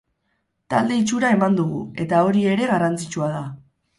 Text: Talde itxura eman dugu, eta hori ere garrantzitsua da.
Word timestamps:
Talde 0.73 0.97
itxura 1.01 1.29
eman 1.35 1.59
dugu, 1.59 1.83
eta 2.05 2.23
hori 2.29 2.43
ere 2.57 2.71
garrantzitsua 2.75 3.31
da. 3.37 3.45